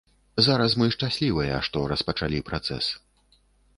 [0.45, 2.85] Зараз мы шчаслівыя, што распачалі працэс.